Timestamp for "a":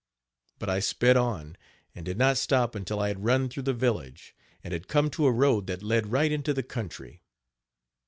5.27-5.31